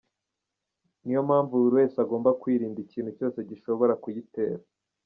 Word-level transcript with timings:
Ni 1.03 1.11
yo 1.15 1.21
mpamvu 1.27 1.53
buri 1.61 1.75
wese 1.79 1.95
agomba 2.01 2.37
kwirinda 2.41 2.79
ikintu 2.85 3.09
cyose 3.17 3.37
gishobora 3.49 3.93
kuyitera." 4.03 4.61